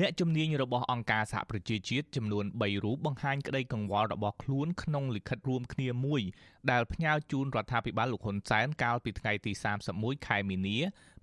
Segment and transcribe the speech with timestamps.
[0.00, 6.22] អ្នកជំនាញរបស់អង្គការសហប្រជាជាតិចំនួន3រូបបង្ហាញក្តីកង្វល់របស់ខ្លួនក្នុងលិខិតរួមគ្នាមួយ
[6.70, 9.52] ដែលផ្ញើជូនរដ្ឋាភិបាលលោកហ៊ុនសែនកាលពីថ្ងៃទី
[9.90, 10.78] 31ខែមីនា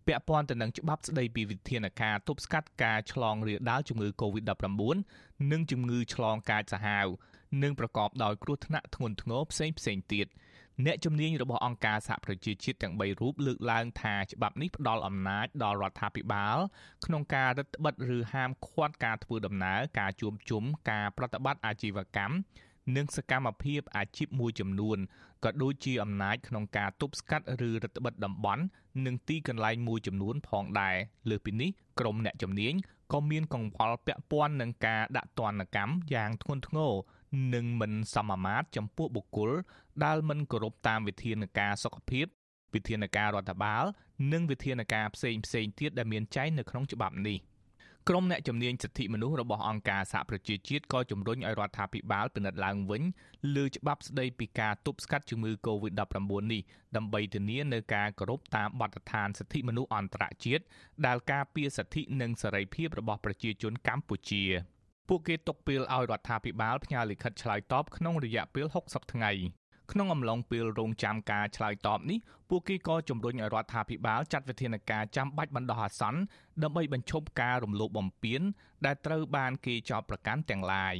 [0.07, 4.96] ពាក់ព័ន្ធទៅនឹងច្បាប់ស្តីពីវិធានការទប់ស្កាត់ការឆ្លងរាលដាលជំងឺ Covid-19
[5.51, 7.07] និងជំងឺឆ្លងកាចសាហាវ
[7.63, 10.28] និងប្រកបដោយគ្រោះថ្នាក់ធ្ងន់ធ្ងរផ្សេងផ្សេងទៀត
[10.85, 16.57] អ្នកជំនាញរបស់អង្គការសហប្រជាជាតិទាំង3រូបលើកឡើងថាច្បាប់នេះផ្ដល់អំណាចដល់រដ្ឋាភិបាល
[17.05, 22.36] ក្នុងការរឹតបន្តឹងឬហាមឃាត់ការធ្វើដំណើរការជួបជុំការប្រតិបត្តិអាជីវកម្ម
[22.95, 24.98] និងសកម្មភាពអាជីពមួយចំនួន
[25.44, 28.63] ក៏ដូចជាអំណាចក្នុងការទប់ស្កាត់ឬរដ្ឋបិទតំបន់
[29.05, 30.95] និងទីកន្លែងមួយចំនួនផងដែរ
[31.30, 31.70] លើសពីនេះ
[32.00, 32.73] ក្រុមអ្នកជំនាញ
[33.12, 36.94] ក៏មានកង្វល់ពាក់ព័ន្ធនឹងការដាក់ទណ្ឌកម្មយ៉ាងធ្ងន់ធ្ងរ
[37.54, 39.52] និងមិនសមមាត្រចំពោះបុគ្គល
[40.04, 42.26] ដែលមិនគោរពតាមវិធានការសុខភាព
[42.74, 43.84] វិធានការរដ្ឋបាល
[44.32, 47.38] និងវិធានការផ្សេងផ្សេងទៀតដែលមានចែងនៅក្នុងច្បាប់នេះ។
[48.10, 53.03] ក្រុមអ្នកជំនាញសិទ្ធិមនុស្សរបស់អង្គការសហប្រជាជាតិក៏ជំរុញឲ្យរដ្ឋាភិបាលពិនិត្យឡើងវិញ
[53.56, 56.62] លើច្បាប់ស្តីពីការទប់ស្កាត់ជំងឺ Covid-19 នេះ
[56.95, 60.64] ដើម្បីធានានូវការគោរពតាមបទដ្ឋានសិទ្ធិមនុស្សអន្តរជាតិ
[61.06, 64.44] ដែលការពារសិទ្ធិនិងសេរីភាពរបស់ប្រជាជនកម្ពុជា
[65.08, 69.31] ពួកគេទុកពេលឲ្យរដ្ឋាភិបាលផ្ញើលិខិតឆ្លើយតបក្នុងរយៈពេល60ថ្ងៃ
[69.92, 76.22] ក្នុងអំឡុងពេលរងចាំការឆ្លើយតបនេះពួកគេក៏ជំរុញឲ្យរដ្ឋាភិបាលចាត់វិធានការចាំបាច់បណ្ដោះអាសន្ន
[76.64, 78.42] ដើម្បីបញ្ឈប់ការរំលោភបំពាន
[78.86, 80.95] ដែលត្រូវបានគេចោទប្រកាន់ទាំងឡាយ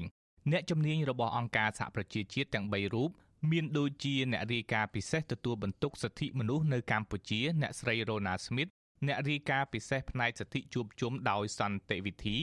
[0.52, 3.09] អ្នកជំនាញរបស់អង្គការសហប្រជាជាតិទាំង3រូប
[3.52, 8.72] មានដូចជាអ្នករាយការណ៍ពិសេសទទួលបន្ទុកសិទ្ធិមនុស្សនៅកម្ពុជា អ្នកស្រី Rona Smith
[9.08, 12.38] អ្នករាយការណ៍ពិសេសផ្នែកសិទ្ធិជួបជុំដោយសន្តិវិធី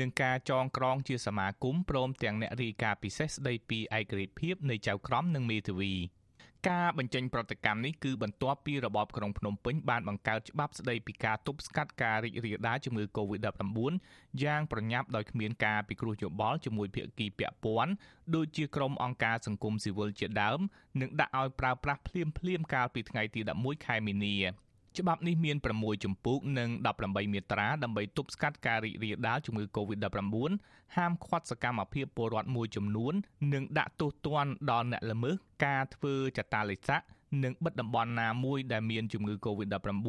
[0.00, 5.94] នឹងការចងក្រងជាសមាគមព្រមទាំងអ្នករាយការណ៍ពិសេសស្ដីពីឯករាជ្យភាពនៃចៅក្រមនិងមេធាវី
[6.70, 13.92] ការបញ្ចេញប្រតិកម្មនេះគឺបន្ទាប់ពីរបបក្រុងភ្នំពេញបានបង្កើតច្បាប់ស្ដីពីការទប់ស្កាត់ការរីករាលដាលជំងឺ Covid-19
[14.42, 17.92] យ៉ាងប្រញាប់ដោយគ្មានការពិគ្រោះយោបល់ជាមួយភាគីពាក់ព័ន្ធ
[18.34, 20.60] ដូចជាក្រុមអង្គការសង្គមស៊ីវិលជាដើម
[21.00, 24.36] និងដាក់ឲ្យប្រើប្រាស់ភ្លាមៗកាលពីថ្ងៃទី11ខែមីនា
[24.98, 26.68] ច្បាប់នេះមាន6ជំពូកនិង
[27.00, 30.52] 18មាត្រាដើម្បីទប់ស្កាត់ការរីករាលដាលជំងឺ Covid-19
[30.96, 33.14] ហាមឃាត់សកម្មភាពពលរដ្ឋមួយចំនួន
[33.54, 37.00] និងដាក់ទោសទណ្ឌដល់អ្នកល្មើសការធ្វើចតាឡេស័ក
[37.44, 40.08] និងបិទតំបន់ណាមួយដែលមានជំងឺ Covid-19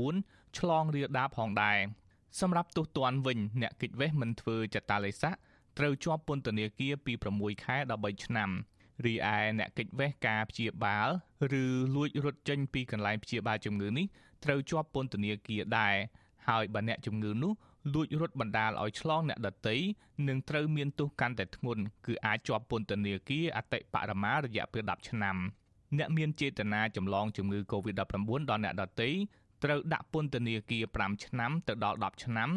[0.57, 1.79] ឆ្លងរាលដាលផងដែរ
[2.39, 5.35] សម្រាប់ទោសទណ្ឌវិញអ្នកកិច្ចវេះមិនធ្វើចតាឡេស័ក
[5.77, 8.49] ត្រូវជាប់ពន្ធនាគារពី6ខែដល់3ឆ្នាំ
[9.05, 11.07] រីឯអ្នកកិច្ចវេះការព្យាបាល
[11.61, 11.63] ឬ
[11.95, 14.05] លួចរត់ចេញពីកន្លែងព្យាបាលជំងឺនេះ
[14.43, 15.95] ត្រូវជាប់ពន្ធនាគារដែរ
[16.47, 17.53] ហើយបើអ្នកជំងឺនោះ
[17.93, 19.75] លួចរត់បណ្ដាលឲ្យឆ្លងអ្នកដទៃ
[20.27, 25.37] នឹងត្រូវមានទោសកាន់តែធ្ងន់គឺអាចជាប់ពន្ធនាគារអតិបរមារយៈពេល10ឆ្នាំ
[25.97, 29.09] អ្នកមានចេតនាចម្លងជំងឺ Covid-19 ដល់អ្នកដទៃ
[29.63, 32.49] ត្រូវដាក់ពន្ធនាគារ5ឆ្នាំទៅដល់10ឆ្នាំ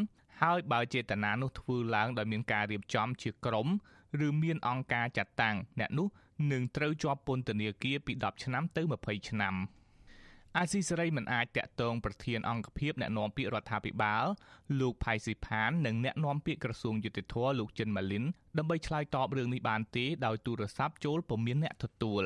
[0.43, 3.69] ហើយបើចេតនានោះធ្វើឡើងដោយមានការរៀបចំជាក្រុម
[4.27, 6.07] ឬមានអង្គការចាត់តាំងអ្នកនោះ
[6.53, 9.57] នឹងត្រូវជាប់ពន្ធនាគារពី10ឆ្នាំទៅ20ឆ្នាំ។
[10.59, 14.25] អាស៊ីសេរីមិនអាចតាក់ទងប្រធានអង្គភិបអ្នកណែនាំពាក្យរដ្ឋាភិបាល
[14.81, 18.25] លោកផៃស៊ីផាននិងអ្នកណែនាំពាក្យក្រសួងយុតិធធលោកចិនម៉ាលីន
[18.59, 22.25] ដើម្បីឆ្លើយតបរឿងនេះបានទេដោយទូរស័ព្ទចូលពុំមានអ្នកទទួល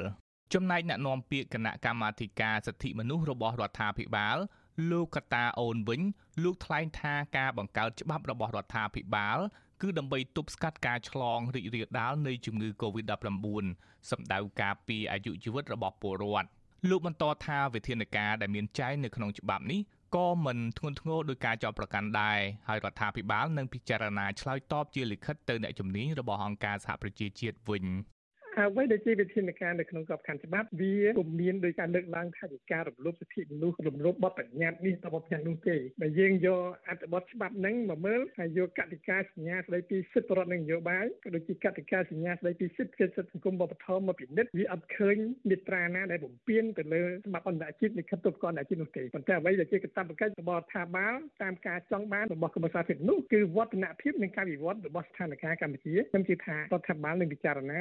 [0.55, 4.37] ចំណែកអ្នកណែនាំពាក្យគណៈកម្មាធិការសិទ្ធិមនុស្សរបស់រដ្ឋាភិបាល
[4.91, 6.01] លោកកតាអូនវិញ
[6.43, 9.39] លោកថ្លែងថាការបង្កើតច្បាប់របស់រដ្ឋាភិបាល
[9.81, 13.65] គឺដើម្បីទប់ស្កាត់ការឆ្លងរីករាលដាលនៃជំងឺ Covid-19
[14.11, 16.49] សម្ដៅការពីអាយុជីវិតរបស់ពលរដ្ឋ
[16.89, 19.81] លោកបន្តថាវិធានការដែលមានចែងនៅក្នុងច្បាប់នេះ
[20.17, 27.85] ក៏មិនធ្ងន់ធ្ងរដោយការចោទប្រកាន់ដែរហើយរដ្ឋាភិបាលនឹងពិចារណាឆ្លើយតបជាលិខិតទៅអ្នកជំនាញរបស់អង្គការសហប្រជាជាតិវិញ
[28.59, 45.17] អ្វីដែលជាវិធានការនៅក្នុងក្របខ័ណ្ឌច្បាប់វាពុំមានដោយការលើកឡើងថាជាការរំលោភសិទ្ធិមនុស្សរំលោភបទបញ្ញត្តិនេះទៅបទបញ្ញត្តិនោះទេបើយើងយកអត្ថបទច្បាប់ហ្នឹងមកមើលហើយយកកតិកាសញ្ញាស្តីពីសិទ្ធិរដ្ឋនិងនយោបាយក៏ដូចជាកតិកាសញ្ញាស្តីពីសិទ្ធិសិទ្ធិសង្គមបព្វធម៌មកពិនិត្យវាអត់ឃើញ
[45.49, 57.81] មាត្រាណាដែលបំពេញទៅលើច្បាប់អន្តរជាតិនៃខិតទប់កនអជាតិនោះទេប៉ុន្តែអ្វីដែលជាកាតព្វកិច្ចរបស់រដ្ឋាភិបាលតាមការចង់បានរបស់ក្រមសារសិទ្ធិនោះគឺវឌ្ឍនភាពនិងការវិវត្តរបស់ស្ថានភាពកម្ពុជាខ្ញុំជឿថារដ្ឋាភិបាលនឹងពិចារណា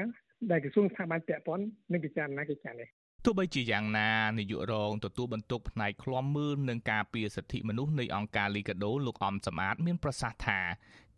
[0.52, 2.90] ដែលក្រសួងស្ថាប័នពាក់ព័ន្ធនឹងពិចារណាកិច្ចការនេះ
[3.26, 4.10] ទោះបីជាយ៉ាងណា
[4.40, 10.60] នាយករងទទួលបន្ទុកផ្នែកឃ្លាំមើលនិងការពារសិទ្ធិមនុស្សនៃអង្គការលីកាដូលោកអំសំអាត មានប្រសាសន៍ថា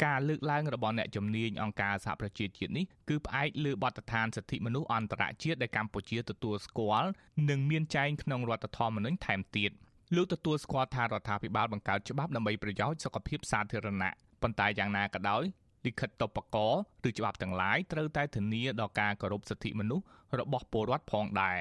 [0.06, 7.10] ការលើកឡើងរបស់អ្នកជំនាញអង្គការសហប្រជាជាតិនេះគឺផ្អែកលើបទដ្ឋានសិទ្ធិមនុស្សអន្តរជាតិដែលកម្ពុជាទទួលស្គាល់
[7.50, 9.72] និងមានចែងក្នុងរដ្ឋធម្មនុញ្ញថែមទៀត
[10.16, 15.44] លោកទទួលស្គាល់ថារដ្ឋាភិបាលបង្កើតច្បាប់ដើម្បីប្រយោជន៍សុខភាពសាធារណៈប៉ុន្តែយ៉ាងណាក៏ដោយ
[15.86, 16.57] លិខិតតបក
[17.07, 20.06] ឬច្បាប់ទាំងឡាយត្រូវតែធានាដល់ការគោរពសិទ្ធិមនុស្ស
[20.39, 21.60] របស់ពលរដ្ឋផងដែរ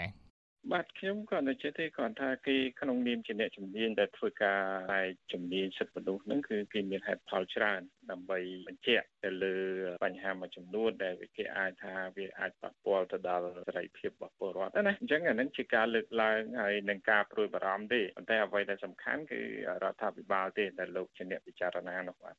[0.72, 4.60] បាទខ្ញុំក៏នៅចិត្តទេគាត់ថាគេក្នុងនាមជាអ្នកជំនាញដែលធ្វើការ
[4.92, 5.02] តែ
[5.32, 7.80] ជំនាញសិទ្ធិមនុស្សហ្នឹងគឺគេមានហេតុផលច្រើន
[8.10, 8.38] ដើម្បី
[8.68, 9.56] បញ្ជាក់ទៅលើ
[10.04, 19.40] បញ្ហាមួយចំនួនដែលគេអាចថាវាអាចប៉ះពាល់ទៅដល់សេរីភាពរបស់ពលរដ្ឋណាអញ្ចឹងអានឹងជាការលើកឡើងហើយនឹងការព្រួយបារម្ភទេប៉ុន្តែអ្វីដែលសំខាន់គឺ
[19.82, 22.36] រដ្ឋាភិបាលទេដែលលោកជាអ្នកពិចារណានោះបាទ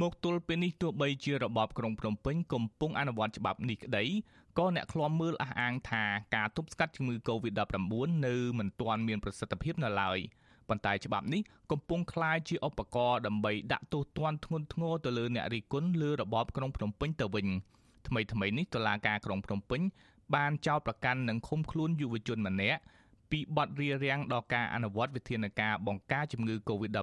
[0.00, 4.04] មកទល់ពេលនេះទោះបីជារបបក្រុងភ្នំពេញកំពុងអនុវត្តច្បាប់នេះក្តី
[4.58, 6.04] ក៏អ្នកឃ្លាំមើលអះអាងថា
[6.34, 7.76] ការទប់ស្កាត់ជំងឺ Covid-19
[8.26, 10.18] នៅមិនទាន់មានប្រសិទ្ធភាពនៅឡើយ
[10.68, 17.46] ប៉ុន្តែច្បាប់នេះកំពុងคล้ายជាឧបករណ៍ដើម្បីដាក់ទោសទណ្ឌធ្ងន់ធ្ងរទៅលើអ្នករិះគន់លើរបបក្រុងភ្នំពេញទៅវិញ
[18.08, 19.80] ថ្មីថ្មីនេះតុលាការក្រុងភ្នំពេញ
[20.34, 22.80] បានចោទប្រកាន់និងឃុំខ្លួនយុវជនម្នាក់
[23.31, 27.01] ពីបទរារាំងដល់ការអនុវត្តវិធានការបង្ការជំងឺ Covid-19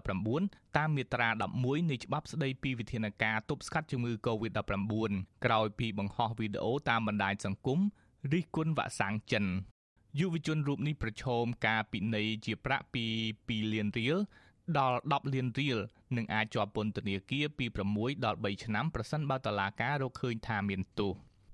[0.76, 1.28] តាមមាត្រា
[1.58, 5.12] 11នៃច្បាប់ស្តីពីវិធានការទប់ស្កាត់ជំងឺ Covid-19
[5.44, 7.78] ក្រោយពីបង្ហោះវីដេអូតាមបណ្ដាញសង្គម
[8.32, 9.44] រិះគន់វ៉ាក់សាំងចិន
[10.18, 13.04] យុវជនរូបនេះប្រឈមការពិន័យជាប្រាក់ពី
[13.36, 14.16] 2លានរៀល
[14.78, 15.78] ដល់10លានរៀល
[16.16, 21.12] និងអាចជាប់ពន្ធនាគារពី6ដល់3ឆ្នាំប្រសិនបើតុលាការរកឃើញថាមានទោស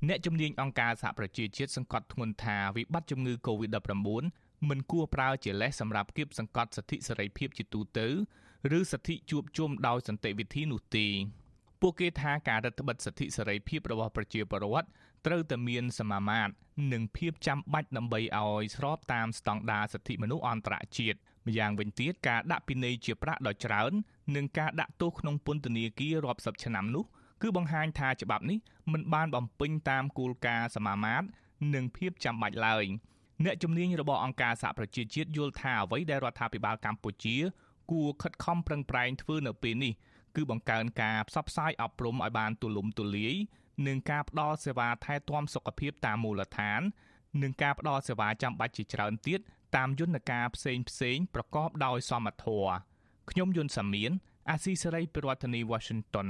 [0.08, 3.80] អ្នកជំនាញអង្គការសហប្រជាជាតិសង្កត់ធ្ងន់ថាវិបត្តិជំងឺ Covid-19
[4.68, 8.06] មិនគួរប្រើជាលេសសម្រាប់គៀបសង្កត់សិទ្ធិសេរីភាពជាទូទៅ
[8.78, 11.06] ឬសិទ្ធិជួបជុំដោយសន្តិវិធីនោះទេ
[11.80, 14.88] ពួកគេថាការរដ្ឋបិទសិទ្ធិសេរីភាពរបស់ប្រជាពលរដ្ឋ
[15.26, 16.52] ត្រូវតែមានសមាមាត្រ
[16.92, 23.92] និងភាពចាំបាច់ដើម្បីឲ្យស្របតាមស្តង់ដារសិទ្ធិមនុស្សអន្តរជាតិម្យ៉ាងវិញទៀតការដាក់ពិន័យជាប្រាក់ដ៏ច្រើន
[24.36, 27.04] និងការដាក់ទោសក្នុងពន្ធនាគាររាប់សិបឆ្នាំនោះ
[27.42, 28.58] គឺបង្ហាញថាច្បាប់នេះ
[28.92, 31.26] មិនបានបំពេញតាមគោលការណ៍សមាមាត្រ
[31.74, 32.84] និងភាពចាំបាច់ឡើយ។
[33.44, 37.36] អ្នកជំនាញរបស់អង្គការសហប្រជាជាតិយល់ថាអ្វីដែលរដ្ឋាភិបាលកម្ពុជា
[37.90, 39.92] គួរខិតខំប្រឹងប្រែងធ្វើនៅពេលនេះ
[40.36, 43.34] គឺបង្កើនការផ្សព្វផ្សាយអប់រំឲ្យបានទូលំទូលាយ
[43.86, 46.80] និងការផ្តល់សេវាថែទាំសុខភាពតាមមូលដ្ឋាន
[47.42, 49.40] និងការផ្តល់សេវាចាំបាច់ជាច្រើនទៀត
[49.76, 52.72] តាមយន្តការផ្សេងផ្សេងប្រកបដោយសមធម៌
[53.30, 54.12] ខ្ញុំយុនសាមៀន
[54.50, 56.28] អាស៊ីសេរីប្រធានាធិបតី Washington